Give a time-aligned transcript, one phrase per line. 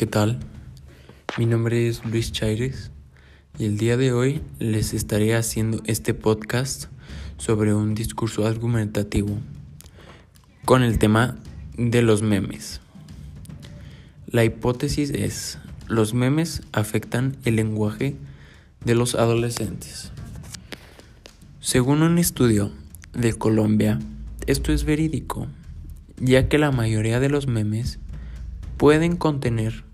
[0.00, 0.38] ¿qué tal?
[1.36, 2.90] Mi nombre es Luis Chaires
[3.58, 6.86] y el día de hoy les estaré haciendo este podcast
[7.36, 9.36] sobre un discurso argumentativo
[10.64, 11.36] con el tema
[11.76, 12.80] de los memes.
[14.26, 18.16] La hipótesis es, los memes afectan el lenguaje
[18.82, 20.12] de los adolescentes.
[21.60, 22.72] Según un estudio
[23.12, 23.98] de Colombia,
[24.46, 25.46] esto es verídico,
[26.16, 27.98] ya que la mayoría de los memes
[28.78, 29.89] pueden contener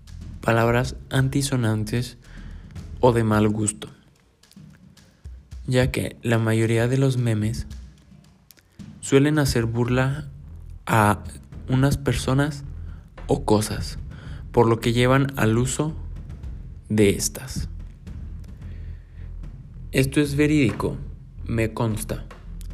[0.47, 2.17] palabras antisonantes
[3.01, 3.89] o de mal gusto,
[5.65, 7.67] ya que la mayoría de los memes
[9.01, 10.29] suelen hacer burla
[10.85, 11.21] a
[11.67, 12.63] unas personas
[13.27, 13.99] o cosas,
[14.53, 15.93] por lo que llevan al uso
[16.87, 17.67] de estas.
[19.91, 20.95] Esto es verídico,
[21.45, 22.23] me consta.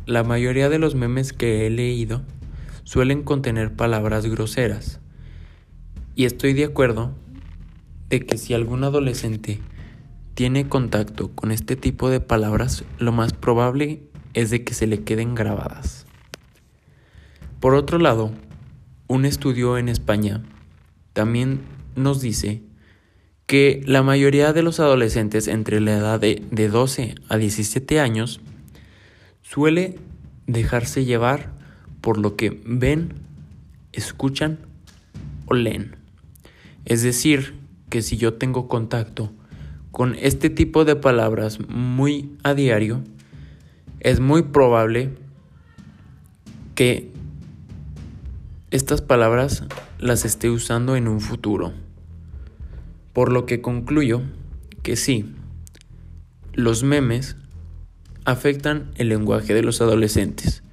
[0.05, 2.22] La mayoría de los memes que he leído
[2.84, 5.00] suelen contener palabras groseras
[6.14, 7.16] y estoy de acuerdo
[8.14, 9.59] de que si algún adolescente
[10.36, 14.03] tiene contacto con este tipo de palabras, lo más probable
[14.36, 16.05] es de que se le queden grabadas.
[17.59, 18.30] Por otro lado,
[19.08, 20.44] un estudio en España
[21.14, 21.61] también
[21.95, 22.61] nos dice
[23.47, 28.42] que la mayoría de los adolescentes entre la edad de, de 12 a 17 años
[29.42, 29.98] suele
[30.45, 31.52] dejarse llevar
[32.00, 33.16] por lo que ven,
[33.92, 34.59] escuchan
[35.48, 35.95] o leen.
[36.86, 37.62] Es decir,
[37.94, 39.31] que si yo tengo contacto
[39.91, 43.03] con este tipo de palabras muy a diario,
[43.99, 45.11] es muy probable
[46.73, 47.11] que
[48.71, 49.66] estas palabras
[49.99, 51.71] las esté usando en un futuro.
[53.14, 54.23] Por lo que concluyo
[54.81, 55.31] que sí,
[56.53, 57.36] los memes
[58.25, 60.64] afectan el lenguaje de los adolescentes.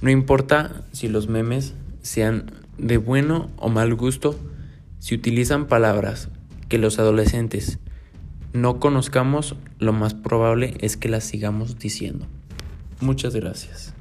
[0.00, 4.40] No importa si los memes sean de bueno o mal gusto,
[5.00, 6.30] si utilizan palabras
[6.68, 7.78] que los adolescentes
[8.52, 12.26] no conozcamos, lo más probable es que las sigamos diciendo.
[13.00, 13.95] Muchas gracias.